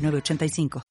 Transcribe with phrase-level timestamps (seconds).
[0.00, 0.82] 906985.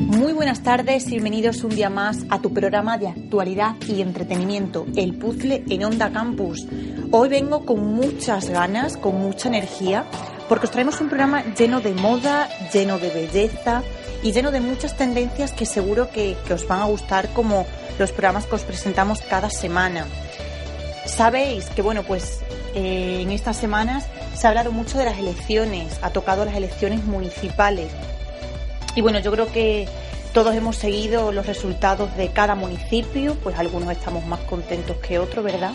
[0.00, 4.86] Muy buenas tardes y bienvenidos un día más a tu programa de actualidad y entretenimiento,
[4.96, 6.66] El Puzzle en Onda Campus.
[7.10, 10.06] Hoy vengo con muchas ganas, con mucha energía,
[10.48, 13.82] porque os traemos un programa lleno de moda, lleno de belleza
[14.22, 17.66] y lleno de muchas tendencias que seguro que os van a gustar como
[17.98, 20.06] los programas que os presentamos cada semana.
[21.06, 22.40] Sabéis que, bueno, pues
[22.76, 27.04] eh, en estas semanas se ha hablado mucho de las elecciones, ha tocado las elecciones
[27.04, 27.90] municipales.
[28.94, 29.88] Y bueno, yo creo que
[30.34, 35.42] todos hemos seguido los resultados de cada municipio, pues algunos estamos más contentos que otros,
[35.42, 35.72] ¿verdad?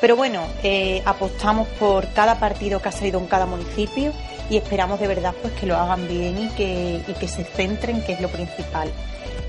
[0.00, 4.14] Pero bueno, eh, apostamos por cada partido que ha salido en cada municipio
[4.48, 8.02] y esperamos de verdad pues que lo hagan bien y que, y que se centren,
[8.02, 8.90] que es lo principal.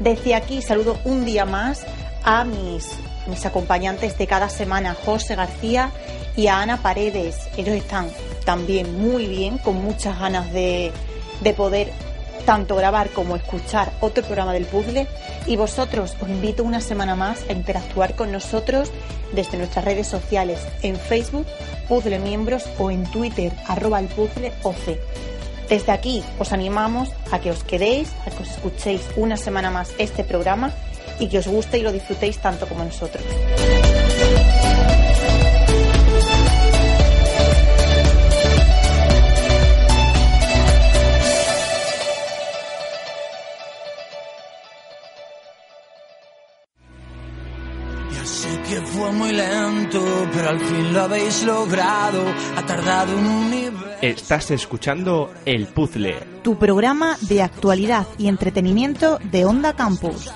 [0.01, 1.85] Desde aquí saludo un día más
[2.25, 2.89] a mis,
[3.27, 5.91] mis acompañantes de cada semana, José García
[6.35, 7.49] y Ana Paredes.
[7.57, 8.09] Ellos están
[8.45, 10.91] también muy bien, con muchas ganas de,
[11.41, 11.91] de poder
[12.45, 15.07] tanto grabar como escuchar otro programa del puzzle
[15.45, 18.91] y vosotros os invito una semana más a interactuar con nosotros
[19.33, 21.45] desde nuestras redes sociales en Facebook,
[21.87, 24.97] Puzzle Miembros o en Twitter, arroba el puzzle OC.
[25.69, 29.93] Desde aquí os animamos a que os quedéis, a que os escuchéis una semana más
[29.97, 30.73] este programa
[31.21, 33.23] y que os guste y lo disfrutéis tanto como nosotros.
[48.11, 52.23] Ya sé que fue muy lento, pero al fin lo habéis logrado.
[52.57, 53.87] Ha tardado un universo.
[54.01, 56.15] Estás escuchando El Puzzle.
[56.41, 60.31] Tu programa de actualidad y entretenimiento de Onda Campus.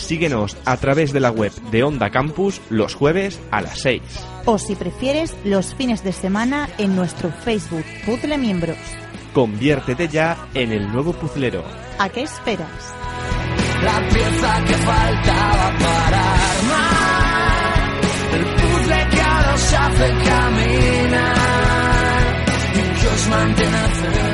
[0.00, 4.02] Síguenos a través de la web de Onda Campus los jueves a las 6.
[4.46, 8.78] O si prefieres, los fines de semana en nuestro Facebook Puzzle Miembros.
[9.32, 11.62] Conviértete ya en el nuevo puzzlero.
[11.98, 12.94] ¿A qué esperas?
[13.84, 18.00] La pieza que faltaba para armar.
[18.34, 21.34] El puzzle que ahora os hace caminar.
[22.74, 24.29] Y que os mantiene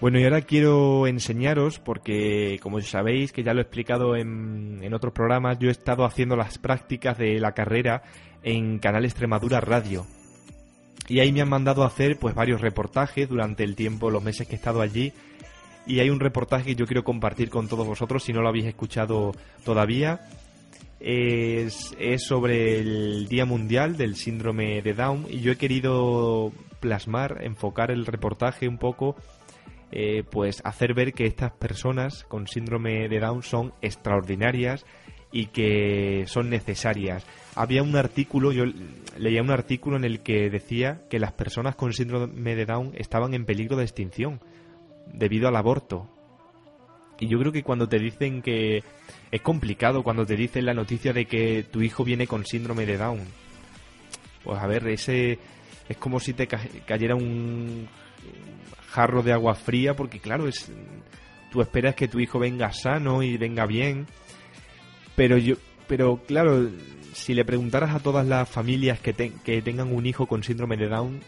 [0.00, 4.94] Bueno, y ahora quiero enseñaros, porque como sabéis, que ya lo he explicado en, en
[4.94, 8.02] otros programas, yo he estado haciendo las prácticas de la carrera
[8.42, 10.06] en Canal Extremadura Radio.
[11.06, 14.46] Y ahí me han mandado a hacer pues varios reportajes durante el tiempo, los meses
[14.48, 15.12] que he estado allí.
[15.86, 18.66] Y hay un reportaje que yo quiero compartir con todos vosotros, si no lo habéis
[18.66, 19.32] escuchado
[19.64, 20.20] todavía.
[20.98, 27.38] Es, es sobre el Día Mundial del Síndrome de Down y yo he querido plasmar,
[27.42, 29.16] enfocar el reportaje un poco
[29.92, 34.84] eh, pues hacer ver que estas personas con síndrome de Down son extraordinarias
[35.32, 37.24] y que son necesarias.
[37.54, 38.64] Había un artículo, yo
[39.16, 43.34] leía un artículo en el que decía que las personas con síndrome de Down estaban
[43.34, 44.40] en peligro de extinción
[45.12, 46.08] debido al aborto.
[47.18, 48.82] Y yo creo que cuando te dicen que
[49.30, 52.96] es complicado, cuando te dicen la noticia de que tu hijo viene con síndrome de
[52.96, 53.20] Down,
[54.42, 55.38] pues a ver, ese
[55.88, 57.88] es como si te ca- cayera un
[58.88, 60.70] jarro de agua fría porque claro es
[61.52, 64.06] tú esperas que tu hijo venga sano y venga bien.
[65.16, 66.68] Pero yo pero claro
[67.12, 70.76] si le preguntaras a todas las familias que, te- que tengan un hijo con síndrome
[70.76, 71.20] de Down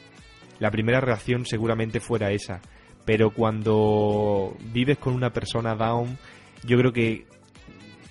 [0.60, 2.60] la primera reacción seguramente fuera esa.
[3.04, 6.16] Pero cuando vives con una persona Down
[6.64, 7.26] yo creo que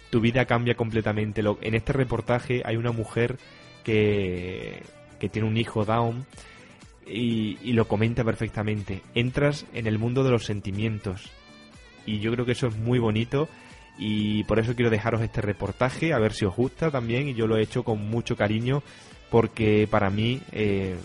[0.10, 1.42] tu vida cambia completamente.
[1.62, 3.38] En este reportaje hay una mujer
[3.84, 4.84] que
[5.20, 6.26] que tiene un hijo Down
[7.08, 9.02] y, y lo comenta perfectamente.
[9.16, 11.32] Entras en el mundo de los sentimientos
[12.06, 13.48] y yo creo que eso es muy bonito
[13.98, 17.48] y por eso quiero dejaros este reportaje a ver si os gusta también y yo
[17.48, 18.82] lo he hecho con mucho cariño
[19.30, 20.98] porque para mí eh,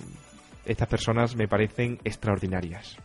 [0.64, 2.96] estas personas me parecen extraordinarias.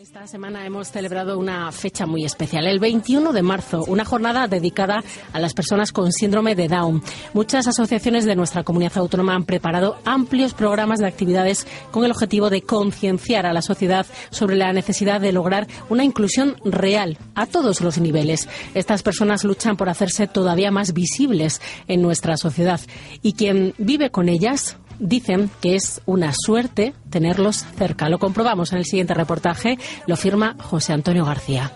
[0.00, 5.02] Esta semana hemos celebrado una fecha muy especial, el 21 de marzo, una jornada dedicada
[5.32, 7.02] a las personas con síndrome de Down.
[7.34, 12.48] Muchas asociaciones de nuestra comunidad autónoma han preparado amplios programas de actividades con el objetivo
[12.48, 17.80] de concienciar a la sociedad sobre la necesidad de lograr una inclusión real a todos
[17.80, 18.48] los niveles.
[18.74, 22.80] Estas personas luchan por hacerse todavía más visibles en nuestra sociedad
[23.20, 28.08] y quien vive con ellas dicen que es una suerte tenerlos cerca.
[28.08, 31.72] Lo comprobamos en el siguiente reportaje, lo firma José Antonio García.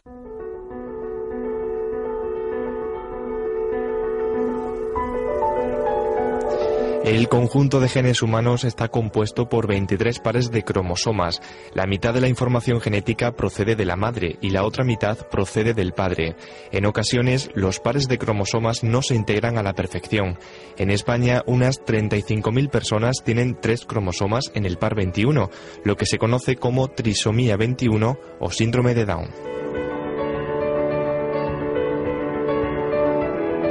[7.04, 11.43] El conjunto de genes humanos está compuesto por 23 pares de cromosomas.
[11.75, 15.75] La mitad de la información genética procede de la madre y la otra mitad procede
[15.75, 16.37] del padre.
[16.70, 20.38] En ocasiones, los pares de cromosomas no se integran a la perfección.
[20.78, 25.50] En España, unas 35.000 personas tienen tres cromosomas en el par 21,
[25.82, 29.81] lo que se conoce como trisomía 21 o síndrome de Down.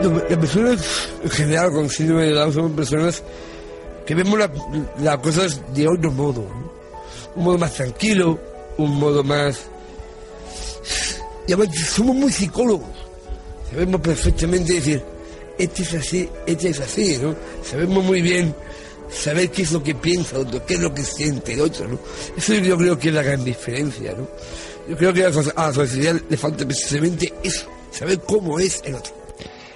[0.01, 3.23] Las personas en general con síndrome de Down son personas
[4.05, 4.39] que vemos
[4.99, 6.45] las cosas de otro modo.
[7.35, 8.39] Un modo más tranquilo,
[8.77, 9.61] un modo más...
[11.47, 12.89] Y además somos muy psicólogos.
[13.69, 15.03] Sabemos perfectamente decir,
[15.57, 17.35] este es así, este es así, ¿no?
[17.63, 18.53] Sabemos muy bien
[19.11, 21.99] saber qué es lo que piensa otro, qué es lo que siente el otro, ¿no?
[22.35, 24.27] Eso yo creo que es la gran diferencia, ¿no?
[24.89, 29.13] Yo creo que a la sociedad le falta precisamente eso, saber cómo es el otro.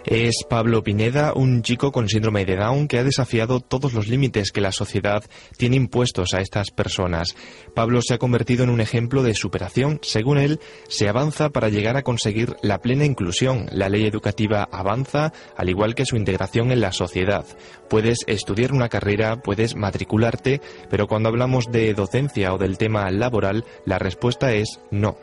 [0.05, 4.51] Es Pablo Pineda, un chico con síndrome de Down que ha desafiado todos los límites
[4.51, 5.23] que la sociedad
[5.57, 7.35] tiene impuestos a estas personas.
[7.73, 9.99] Pablo se ha convertido en un ejemplo de superación.
[10.03, 13.65] Según él, se avanza para llegar a conseguir la plena inclusión.
[13.71, 17.45] La ley educativa avanza, al igual que su integración en la sociedad.
[17.89, 23.65] Puedes estudiar una carrera, puedes matricularte, pero cuando hablamos de docencia o del tema laboral,
[23.85, 25.17] la respuesta es no.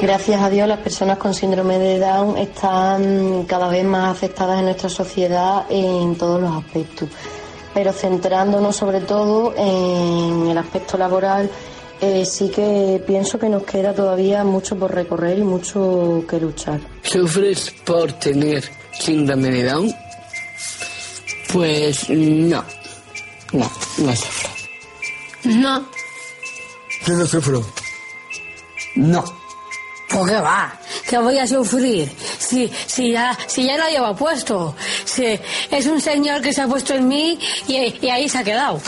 [0.00, 4.66] Gracias a Dios las personas con síndrome de Down están cada vez más aceptadas en
[4.66, 7.08] nuestra sociedad en todos los aspectos.
[7.74, 11.50] Pero centrándonos sobre todo en el aspecto laboral,
[12.00, 16.78] eh, sí que pienso que nos queda todavía mucho por recorrer y mucho que luchar.
[17.02, 19.94] ¿Sufres por tener síndrome de Down?
[21.52, 22.64] Pues no,
[23.52, 24.50] no, no sufro.
[25.44, 25.88] No.
[27.04, 27.64] Yo no sufro.
[28.94, 29.37] No.
[30.08, 30.72] ¿Por qué va?
[31.08, 32.10] ¿Qué voy a sufrir?
[32.38, 34.74] Si, si, ya, si ya lo lleva puesto.
[35.04, 35.38] Si
[35.70, 38.80] es un señor que se ha puesto en mí y ahí se ha quedado.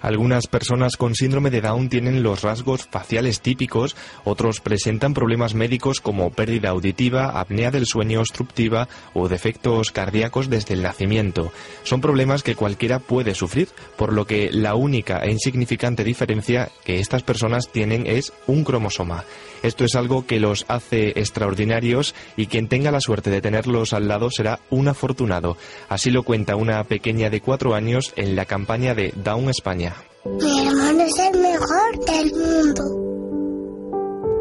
[0.00, 6.00] Algunas personas con síndrome de Down tienen los rasgos faciales típicos, otros presentan problemas médicos
[6.00, 11.52] como pérdida auditiva, apnea del sueño obstructiva o defectos cardíacos desde el nacimiento.
[11.82, 17.00] Son problemas que cualquiera puede sufrir, por lo que la única e insignificante diferencia que
[17.00, 19.24] estas personas tienen es un cromosoma.
[19.62, 24.06] Esto es algo que los hace extraordinarios y quien tenga la suerte de tenerlos al
[24.08, 25.56] lado será un afortunado.
[25.88, 29.87] Así lo cuenta una pequeña de cuatro años en la campaña de Down España.
[30.24, 32.82] Mi hermano es el mejor del mundo.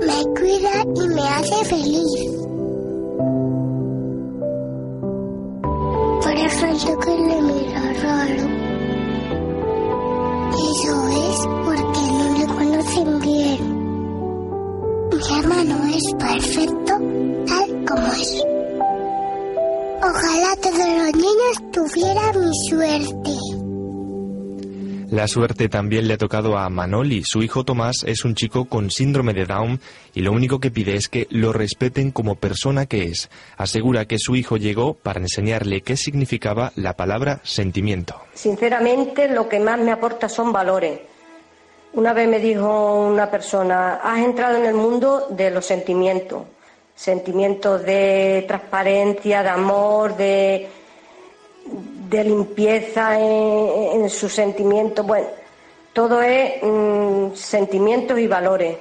[0.01, 2.11] Me cuida y me hace feliz.
[6.21, 8.47] Por eso que le mira raro.
[10.53, 13.61] Eso es porque no le conocen bien.
[15.11, 16.93] Mi hermano es perfecto
[17.47, 18.43] tal como es.
[20.03, 23.26] Ojalá todos los niños tuvieran mi suerte.
[25.17, 27.23] La suerte también le ha tocado a Manoli.
[27.25, 29.81] Su hijo Tomás es un chico con síndrome de Down
[30.13, 33.27] y lo único que pide es que lo respeten como persona que es.
[33.57, 38.21] Asegura que su hijo llegó para enseñarle qué significaba la palabra sentimiento.
[38.35, 40.99] Sinceramente, lo que más me aporta son valores.
[41.93, 46.43] Una vez me dijo una persona, has entrado en el mundo de los sentimientos,
[46.93, 50.69] sentimientos de transparencia, de amor, de,
[52.09, 55.05] de limpieza en, en sus sentimientos.
[55.05, 55.27] Bueno,
[55.93, 58.77] todo es mm, sentimientos y valores.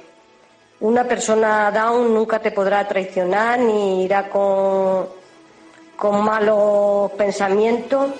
[0.79, 5.07] Una persona down nunca te podrá traicionar ni irá con,
[5.95, 8.11] con malos pensamientos.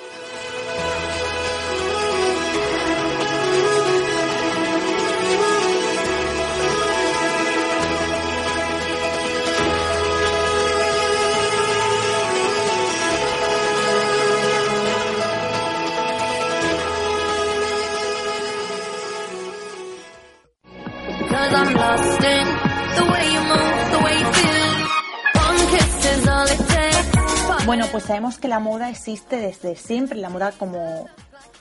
[27.68, 30.18] Bueno, pues sabemos que la moda existe desde siempre.
[30.18, 31.10] La moda, como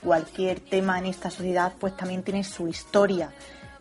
[0.01, 3.33] cualquier tema en esta sociedad, pues también tiene su historia.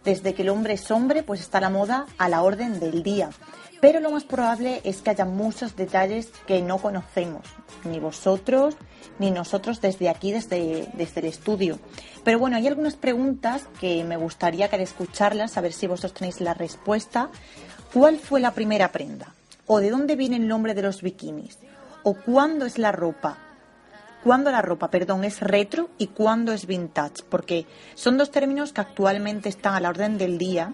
[0.03, 3.31] Desde que el hombre es hombre, pues está la moda a la orden del día.
[3.81, 7.45] Pero lo más probable es que haya muchos detalles que no conocemos,
[7.85, 8.77] ni vosotros,
[9.21, 11.79] ni nosotros desde aquí, desde, desde el estudio.
[12.25, 16.41] Pero bueno, hay algunas preguntas que me gustaría que escucharlas, a ver si vosotros tenéis
[16.41, 17.29] la respuesta.
[17.93, 19.33] ¿Cuál fue la primera prenda?
[19.69, 21.61] ¿O de dónde viene el nombre de los bikinis?
[22.09, 23.37] ¿O cuándo es la ropa?
[24.23, 27.25] ¿Cuándo la ropa, perdón, es retro y cuándo es vintage?
[27.29, 30.73] Porque son dos términos que actualmente están a la orden del día,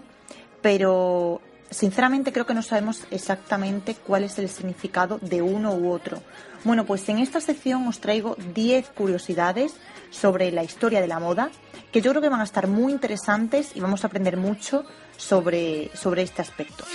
[0.61, 6.21] pero sinceramente creo que no sabemos exactamente cuál es el significado de uno u otro.
[6.65, 9.73] Bueno, pues en esta sección os traigo 10 curiosidades
[10.11, 11.49] sobre la historia de la moda
[11.91, 14.85] que yo creo que van a estar muy interesantes y vamos a aprender mucho
[15.17, 16.85] sobre, sobre este aspecto.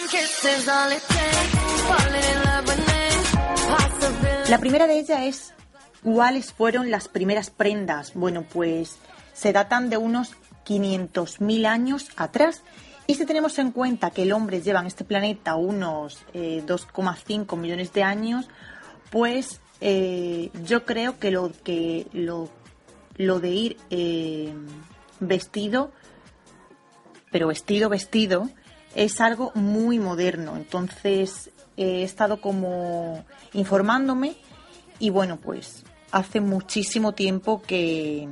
[4.49, 5.55] La primera de ellas es
[6.03, 8.15] cuáles fueron las primeras prendas.
[8.15, 8.97] Bueno, pues
[9.35, 12.63] se datan de unos 500.000 años atrás
[13.07, 17.57] y si tenemos en cuenta que el hombre lleva en este planeta unos 2,5 eh,
[17.59, 18.49] millones de años,
[19.11, 22.49] pues eh, yo creo que lo que lo,
[23.19, 24.55] lo de ir eh,
[25.21, 25.93] vestido,
[27.31, 28.49] pero vestido, vestido,
[28.95, 30.57] es algo muy moderno.
[30.57, 34.37] Entonces he estado como informándome
[34.99, 38.29] y bueno, pues hace muchísimo tiempo que,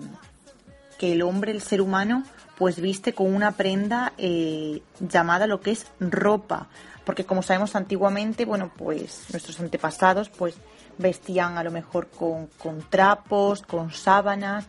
[0.99, 2.25] que el hombre, el ser humano,
[2.59, 6.69] pues viste con una prenda eh, llamada lo que es ropa,
[7.05, 10.57] porque como sabemos antiguamente, bueno, pues nuestros antepasados pues
[10.99, 14.67] vestían a lo mejor con, con trapos, con sábanas,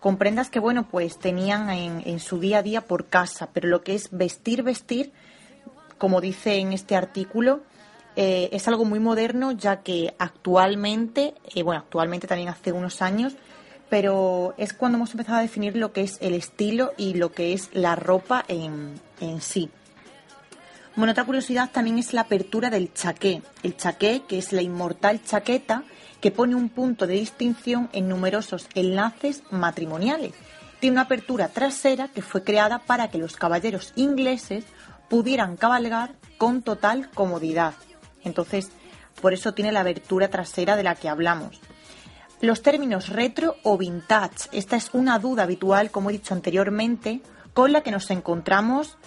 [0.00, 3.68] con prendas que bueno, pues tenían en, en su día a día por casa, pero
[3.68, 5.12] lo que es vestir, vestir,
[5.98, 7.60] como dice en este artículo,
[8.16, 13.34] eh, es algo muy moderno ya que actualmente, eh, bueno, actualmente también hace unos años,
[13.88, 17.52] pero es cuando hemos empezado a definir lo que es el estilo y lo que
[17.52, 19.70] es la ropa en, en sí.
[20.96, 23.42] Bueno, otra curiosidad también es la apertura del chaqué.
[23.62, 25.84] El chaqué, que es la inmortal chaqueta,
[26.22, 30.32] que pone un punto de distinción en numerosos enlaces matrimoniales.
[30.80, 34.64] Tiene una apertura trasera que fue creada para que los caballeros ingleses
[35.10, 37.74] pudieran cabalgar con total comodidad.
[38.26, 38.70] Entonces,
[39.22, 41.60] por eso tiene la abertura trasera de la que hablamos.
[42.42, 44.50] Los términos retro o vintage.
[44.52, 47.22] Esta es una duda habitual, como he dicho anteriormente,
[47.54, 48.98] con la que nos encontramos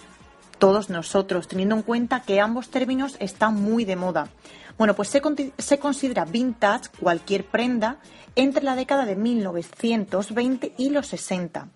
[0.58, 4.28] todos nosotros, teniendo en cuenta que ambos términos están muy de moda.
[4.76, 7.98] Bueno, pues se, considera vintage cualquier prenda
[8.34, 11.68] entre la década de 1920 y los 60.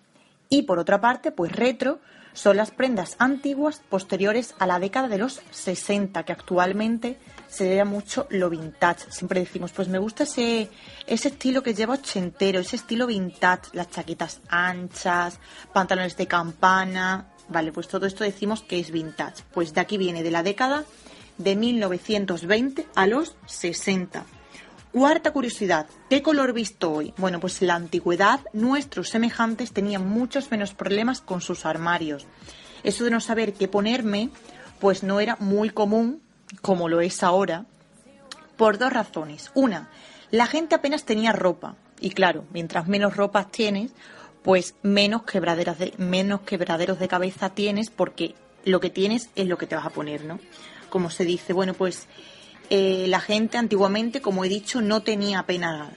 [0.49, 1.99] Y por otra parte, pues retro
[2.35, 7.83] son las prendas antiguas posteriores a la década de los 60, que actualmente se ve
[7.85, 9.09] mucho lo vintage.
[9.09, 10.69] Siempre decimos, pues me gusta ese,
[11.07, 15.39] ese estilo que lleva ochentero, ese estilo vintage, las chaquetas anchas,
[15.73, 17.31] pantalones de campana.
[17.47, 19.43] Vale, pues todo esto decimos que es vintage.
[19.53, 20.83] Pues de aquí viene, de la década
[21.37, 24.25] de 1920 a los 60.
[24.95, 27.13] Cuarta curiosidad, ¿qué color visto hoy?
[27.17, 32.25] Bueno, pues en la antigüedad nuestros semejantes tenían muchos menos problemas con sus armarios.
[32.81, 34.29] Eso de no saber qué ponerme,
[34.79, 36.21] pues no era muy común
[36.61, 37.65] como lo es ahora,
[38.55, 39.51] por dos razones.
[39.53, 39.89] Una,
[40.31, 41.75] la gente apenas tenía ropa.
[41.99, 43.91] Y claro, mientras menos ropas tienes,
[44.43, 48.33] pues menos, quebraderas de, menos quebraderos de cabeza tienes porque
[48.63, 50.39] lo que tienes es lo que te vas a poner, ¿no?
[50.89, 52.07] Como se dice, bueno, pues
[52.69, 55.91] eh, la gente antiguamente, como he dicho, no tenía apenas,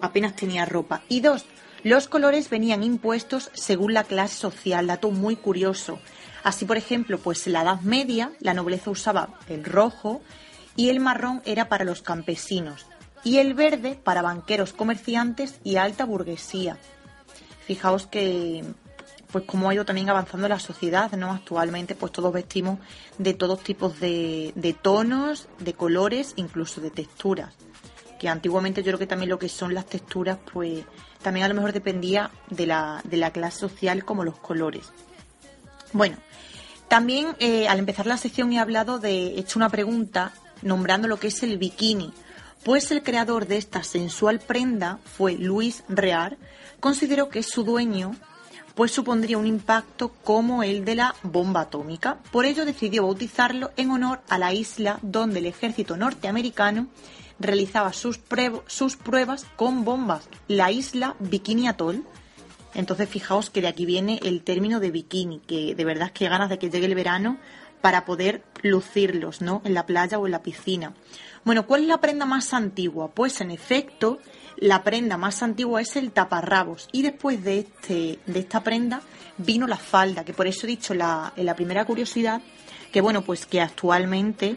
[0.00, 1.02] apenas tenía ropa.
[1.08, 1.46] Y dos,
[1.82, 5.98] los colores venían impuestos según la clase social, dato muy curioso.
[6.42, 10.20] Así, por ejemplo, pues en la Edad Media la nobleza usaba el rojo
[10.76, 12.86] y el marrón era para los campesinos
[13.24, 16.78] y el verde para banqueros, comerciantes y alta burguesía.
[17.66, 18.64] Fijaos que
[19.36, 21.30] pues como ha ido también avanzando la sociedad, ¿no?
[21.30, 22.78] Actualmente pues todos vestimos
[23.18, 27.52] de todos tipos de, tonos, de colores, incluso de texturas.
[28.18, 30.86] Que antiguamente yo creo que también lo que son las texturas pues
[31.20, 34.90] también a lo mejor dependía de la, de la clase social como los colores.
[35.92, 36.16] Bueno,
[36.88, 41.18] también eh, al empezar la sección he hablado de, he hecho una pregunta nombrando lo
[41.18, 42.10] que es el bikini,
[42.64, 46.38] pues el creador de esta sensual prenda fue Luis Rear,
[46.80, 48.16] consideró que su dueño
[48.76, 52.18] pues supondría un impacto como el de la bomba atómica.
[52.30, 56.86] Por ello decidió bautizarlo en honor a la isla donde el ejército norteamericano
[57.40, 58.20] realizaba sus,
[58.66, 62.04] sus pruebas con bombas, la isla Bikini Atoll,
[62.74, 66.50] entonces fijaos que de aquí viene el término de bikini, que de verdad que ganas
[66.50, 67.38] de que llegue el verano
[67.86, 69.62] para poder lucirlos, ¿no?
[69.64, 70.92] En la playa o en la piscina.
[71.44, 73.12] Bueno, ¿cuál es la prenda más antigua?
[73.12, 74.18] Pues en efecto,
[74.56, 76.88] la prenda más antigua es el taparrabos.
[76.90, 79.02] Y después de, este, de esta prenda
[79.38, 82.40] vino la falda, que por eso he dicho la, en la primera curiosidad,
[82.90, 84.56] que bueno, pues que actualmente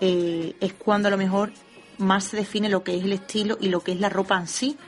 [0.00, 1.50] eh, es cuando a lo mejor
[1.96, 4.46] más se define lo que es el estilo y lo que es la ropa en
[4.46, 4.78] sí.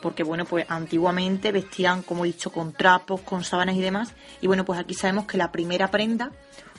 [0.00, 4.14] Porque bueno, pues antiguamente vestían, como he dicho, con trapos, con sábanas y demás.
[4.40, 6.32] Y bueno, pues aquí sabemos que la primera prenda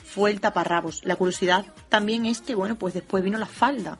[0.06, 1.04] fue el taparrabos.
[1.04, 3.98] La curiosidad también es que, bueno, pues después vino la falda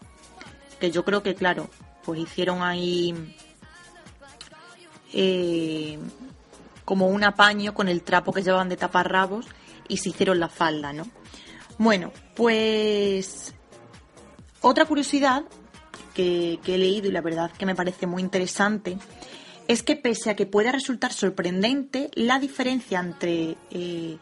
[0.80, 1.68] que yo creo que, claro,
[2.04, 3.14] pues hicieron ahí
[5.12, 5.98] eh,
[6.84, 9.46] como un apaño con el trapo que llevaban de taparrabos
[9.88, 11.06] y se hicieron la falda, ¿no?
[11.78, 13.54] Bueno, pues
[14.60, 15.44] otra curiosidad
[16.14, 18.96] que, he leído y la verdad que me parece muy interesante
[19.68, 24.16] es que pese a que pueda resultar sorprendente la diferencia entre eh,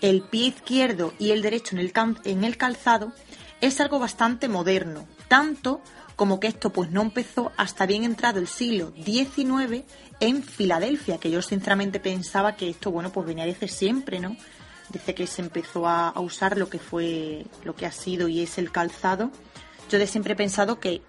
[0.00, 1.92] el pie izquierdo y el derecho en el,
[2.24, 3.12] en el calzado,
[3.60, 5.80] es algo bastante moderno, tanto
[6.16, 9.84] como que esto pues no empezó hasta bien entrado el siglo XIX
[10.20, 14.36] en Filadelfia, que yo sinceramente pensaba que esto, bueno, pues venía desde siempre, ¿no?
[14.90, 18.40] Dice que se empezó a, a usar lo que fue, lo que ha sido y
[18.40, 19.30] es el calzado.
[19.90, 21.02] Yo de siempre he pensado que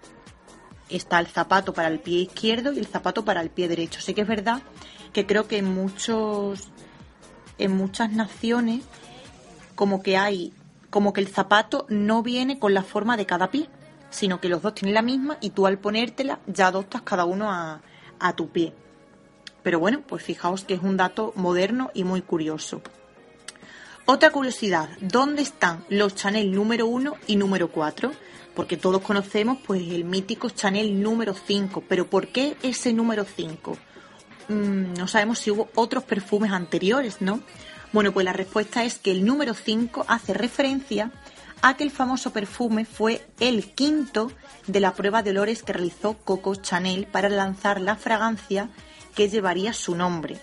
[0.89, 4.01] está el zapato para el pie izquierdo y el zapato para el pie derecho.
[4.01, 4.61] Sí que es verdad
[5.13, 6.69] que creo que en muchos,
[7.59, 8.83] en muchas naciones,
[9.75, 10.53] como que hay,
[10.89, 13.69] como que el zapato no viene con la forma de cada pie
[14.09, 17.51] sino que los dos tienen la misma y tú al ponértela ya adoptas cada uno
[17.51, 17.81] a,
[18.35, 18.73] tu pie.
[19.63, 22.81] Pero bueno, pues fijaos que es un dato moderno y muy curioso.
[24.05, 28.11] Otra curiosidad, ¿dónde están los Chanel número 1 y número 4?
[28.55, 33.77] Porque todos conocemos pues el mítico Chanel número 5, pero ¿por qué ese número 5?
[34.49, 37.39] Mm, no sabemos si hubo otros perfumes anteriores, ¿no?
[37.93, 41.11] Bueno, pues la respuesta es que el número 5 hace referencia
[41.61, 44.31] aquel famoso perfume fue el quinto
[44.67, 48.69] de la prueba de olores que realizó Coco Chanel para lanzar la fragancia
[49.15, 50.37] que llevaría su nombre.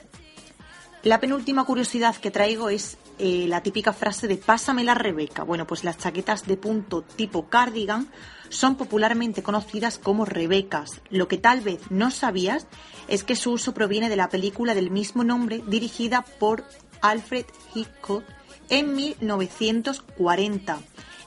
[1.02, 5.44] La penúltima curiosidad que traigo es eh, la típica frase de pásame la Rebeca.
[5.44, 8.08] Bueno, pues las chaquetas de punto tipo cardigan
[8.48, 11.00] son popularmente conocidas como Rebecas.
[11.10, 12.66] Lo que tal vez no sabías
[13.08, 16.64] es que su uso proviene de la película del mismo nombre dirigida por
[17.00, 18.24] Alfred Hitchcock
[18.68, 20.78] en 1940.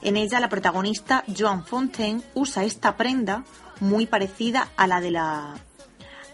[0.02, 3.44] En ella la protagonista Joan Fontaine usa esta prenda
[3.80, 5.54] muy parecida a la de la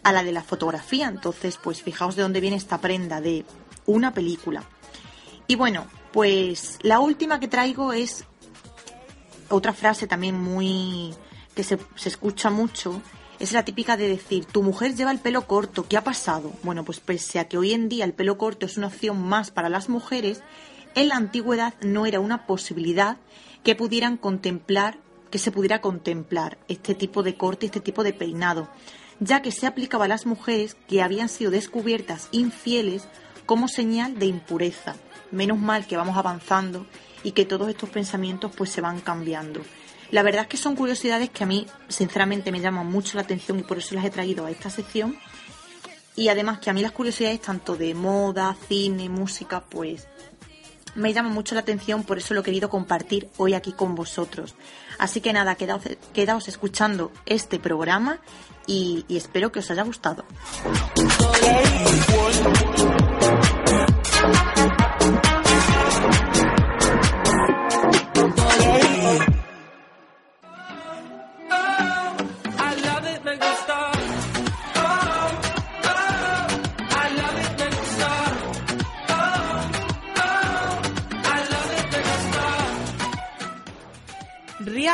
[0.03, 1.09] a la de la fotografía.
[1.09, 3.45] Entonces, pues fijaos de dónde viene esta prenda de
[3.87, 4.63] una película.
[5.49, 8.25] Y bueno, pues la última que traigo es
[9.49, 11.15] otra frase también muy
[11.55, 13.01] que se, se escucha mucho
[13.39, 16.53] es la típica de decir, tu mujer lleva el pelo corto, ¿qué ha pasado?
[16.63, 19.51] Bueno, pues pese a que hoy en día el pelo corto es una opción más
[19.51, 20.43] para las mujeres,
[20.95, 23.19] en la antigüedad no era una posibilidad
[23.63, 24.99] que pudieran contemplar,
[25.31, 28.71] que se pudiera contemplar este tipo de corte, este tipo de peinado,
[29.21, 33.07] ya que se aplicaba a las mujeres que habían sido descubiertas infieles
[33.45, 34.97] como señal de impureza.
[35.31, 36.87] Menos mal que vamos avanzando
[37.27, 39.61] y que todos estos pensamientos pues se van cambiando.
[40.12, 43.59] La verdad es que son curiosidades que a mí sinceramente me llaman mucho la atención
[43.59, 45.19] y por eso las he traído a esta sección.
[46.15, 50.07] Y además que a mí las curiosidades tanto de moda, cine, música, pues
[50.95, 54.55] me llama mucho la atención, por eso lo he querido compartir hoy aquí con vosotros.
[54.97, 58.21] Así que nada, quedaos, escuchando este programa
[58.69, 60.25] y espero que os haya gustado.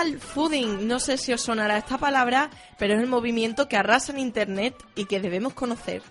[0.02, 4.12] Real fooding, no sé si os sonará esta palabra, pero es el movimiento que arrasa
[4.12, 6.02] en Internet y que debemos conocer.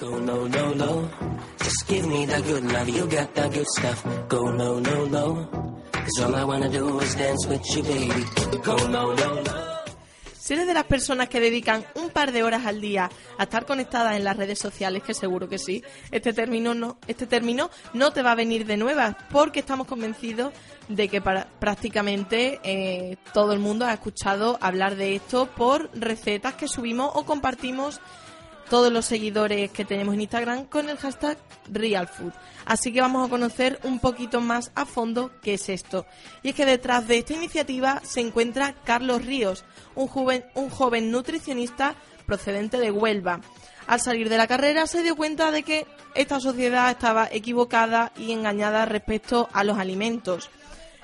[0.00, 1.10] Go no no no,
[1.58, 4.04] just give me that good love, you got that good stuff.
[4.28, 5.48] Go no no no,
[5.90, 8.24] cause all I wanna do is dance with you baby.
[8.64, 9.72] Go no no no.
[10.42, 13.64] Si eres de las personas que dedican un par de horas al día a estar
[13.64, 18.12] conectadas en las redes sociales, que seguro que sí, este término no, este término no
[18.12, 20.52] te va a venir de nuevas, porque estamos convencidos
[20.94, 26.54] de que para, prácticamente eh, todo el mundo ha escuchado hablar de esto por recetas
[26.54, 28.00] que subimos o compartimos
[28.68, 31.36] todos los seguidores que tenemos en Instagram con el hashtag
[31.70, 32.32] RealFood.
[32.64, 36.06] Así que vamos a conocer un poquito más a fondo qué es esto.
[36.42, 41.10] Y es que detrás de esta iniciativa se encuentra Carlos Ríos, un joven, un joven
[41.10, 43.40] nutricionista procedente de Huelva.
[43.86, 48.32] Al salir de la carrera se dio cuenta de que esta sociedad estaba equivocada y
[48.32, 50.48] engañada respecto a los alimentos.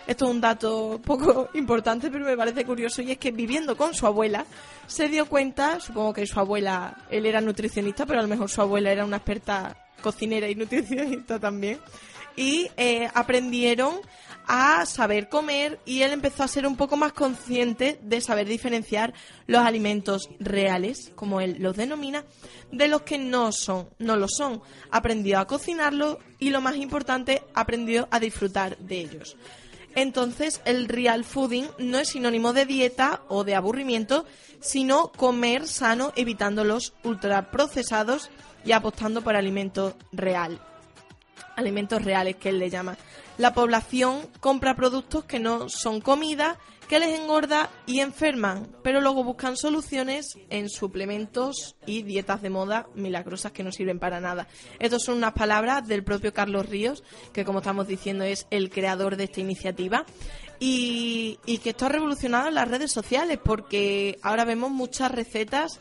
[0.09, 3.92] Esto es un dato poco importante, pero me parece curioso, y es que viviendo con
[3.94, 4.47] su abuela,
[4.87, 8.62] se dio cuenta, supongo que su abuela, él era nutricionista, pero a lo mejor su
[8.62, 11.79] abuela era una experta cocinera y nutricionista también,
[12.37, 14.01] y eh, aprendieron
[14.47, 19.12] a saber comer y él empezó a ser un poco más consciente de saber diferenciar
[19.47, 22.25] los alimentos reales, como él los denomina,
[22.73, 24.62] de los que no son, no lo son.
[24.90, 29.37] Aprendió a cocinarlos y lo más importante, aprendió a disfrutar de ellos.
[29.94, 34.24] Entonces, el real fooding no es sinónimo de dieta o de aburrimiento,
[34.61, 38.31] sino comer sano, evitando los ultraprocesados
[38.64, 40.61] y apostando por alimentos real.
[41.57, 42.96] Alimentos reales que él le llama
[43.38, 49.22] la población compra productos que no son comida, que les engorda y enferman, pero luego
[49.22, 54.48] buscan soluciones en suplementos y dietas de moda milagrosas que no sirven para nada.
[54.81, 59.16] Estas son unas palabras del propio Carlos Ríos, que como estamos diciendo es el creador
[59.16, 60.05] de esta iniciativa.
[60.59, 65.79] Y, y que esto ha revolucionado las redes sociales porque ahora vemos muchas recetas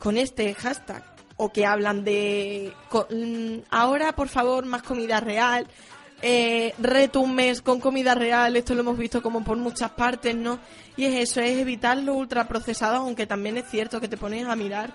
[0.00, 5.66] con este hashtag o que hablan de mm, ahora por favor más comida real
[6.20, 10.36] eh, reto un mes con comida real, esto lo hemos visto como por muchas partes,
[10.36, 10.58] ¿no?
[10.94, 14.54] Y es eso, es evitar lo ultraprocesado, aunque también es cierto que te pones a
[14.54, 14.92] mirar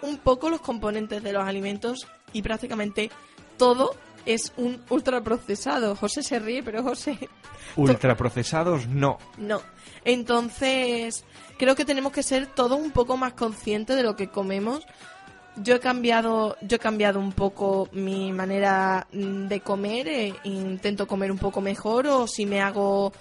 [0.00, 3.10] un poco los componentes de los alimentos y prácticamente
[3.58, 3.94] todo
[4.24, 5.94] es un ultraprocesado.
[5.94, 7.18] José se ríe, pero José...
[7.76, 9.18] Ultraprocesados no.
[9.36, 9.60] No.
[10.06, 11.24] Entonces,
[11.58, 14.86] creo que tenemos que ser todos un poco más conscientes de lo que comemos
[15.56, 21.06] yo he cambiado yo he cambiado un poco mi manera mm, de comer eh, intento
[21.06, 23.12] comer un poco mejor o si me hago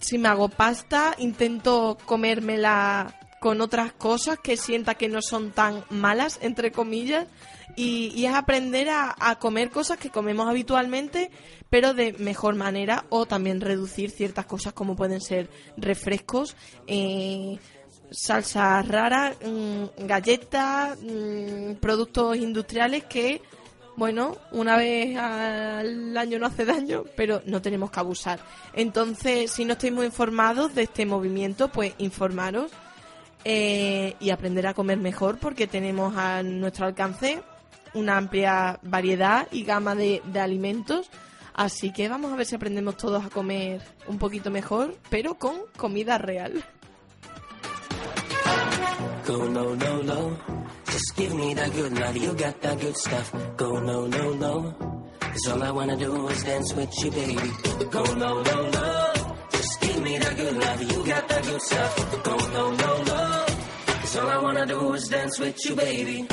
[0.00, 5.84] si me hago pasta intento comérmela con otras cosas que sienta que no son tan
[5.90, 7.26] malas entre comillas
[7.74, 11.30] y, es aprender a, comer cosas que comemos habitualmente
[11.70, 16.54] pero de mejor manera o también reducir ciertas cosas como pueden ser refrescos
[16.86, 17.58] eh,
[18.12, 23.42] salsas raras, mm, galletas, mm, productos industriales que,
[23.96, 28.40] bueno, una vez al año no hace daño, pero no tenemos que abusar.
[28.74, 32.70] Entonces, si no estáis muy informados de este movimiento, pues informaros
[33.44, 37.42] eh, y aprender a comer mejor porque tenemos a nuestro alcance
[37.94, 41.10] una amplia variedad y gama de, de alimentos.
[41.54, 45.56] Así que vamos a ver si aprendemos todos a comer un poquito mejor, pero con
[45.76, 46.64] comida real.
[49.24, 50.36] Go no no no,
[50.86, 52.16] just give me that good love.
[52.16, 53.32] You got that good stuff.
[53.56, 54.74] Go no no no,
[55.20, 57.50] cause all I wanna do is dance with you, baby.
[57.90, 59.12] Go no no no,
[59.52, 60.82] just give me that good love.
[60.82, 62.22] You got that good stuff.
[62.24, 63.46] Go no no no,
[63.86, 66.26] cause all I wanna do is dance with you, baby.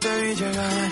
[0.00, 0.90] Te vi llegar.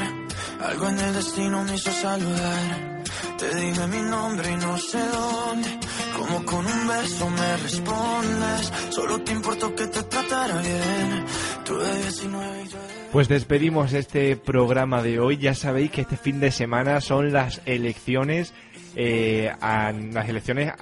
[0.60, 3.02] Algo en el destino me hizo saludar.
[3.38, 5.68] Te dije mi nombre y no sé dónde.
[6.16, 8.72] Como con un beso me respondes.
[8.90, 11.24] Solo te importó que te tratara bien.
[11.64, 12.78] Tú de 19 y yo
[13.12, 15.38] Pues despedimos este programa de hoy.
[15.38, 18.52] Ya sabéis que este fin de semana son las elecciones,
[18.96, 20.72] eh, a, las elecciones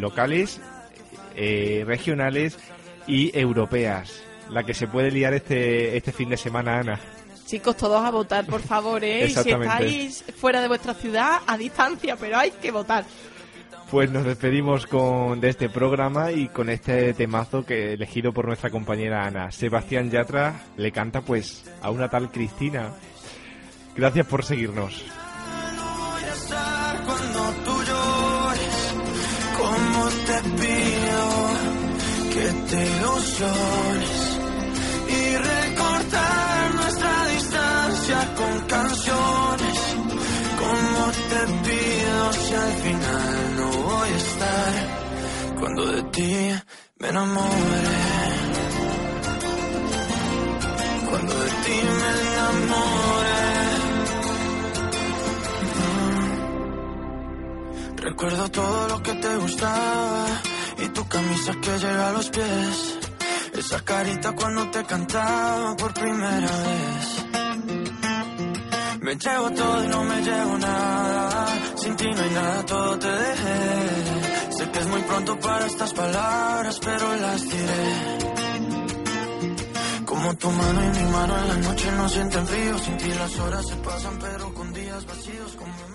[0.00, 0.60] locales,
[1.34, 2.58] eh, regionales
[3.06, 7.00] y europeas la que se puede liar este, este fin de semana, Ana.
[7.48, 9.24] Chicos, todos a votar, por favor, ¿eh?
[9.24, 13.06] Y si estáis fuera de vuestra ciudad, a distancia, pero hay que votar.
[13.90, 18.68] Pues nos despedimos con, de este programa y con este temazo que elegido por nuestra
[18.68, 19.50] compañera Ana.
[19.50, 22.90] Sebastián Yatra le canta pues a una tal Cristina.
[23.96, 25.02] Gracias por seguirnos.
[30.26, 31.24] te pido
[32.34, 32.84] que te
[35.08, 35.87] y nuestra distancia
[38.38, 39.78] con canciones.
[40.62, 44.72] Como te pido si al final no voy a estar
[45.58, 46.32] cuando de ti
[47.00, 47.96] me enamore?
[51.08, 53.40] Cuando de ti me enamore.
[55.80, 56.30] Mm.
[58.08, 60.26] Recuerdo todo lo que te gustaba
[60.78, 62.98] y tu camisa que llega a los pies
[63.58, 67.27] esa carita cuando te cantaba por primera vez.
[69.08, 71.46] Me llevo todo y no me llevo nada.
[71.76, 74.50] Sin ti no hay nada, todo te dejé.
[74.50, 78.18] Sé que es muy pronto para estas palabras, pero las diré.
[80.04, 82.78] Como tu mano y mi mano en la noche no sienten frío.
[82.80, 85.87] Sin ti las horas se pasan, pero con días vacíos como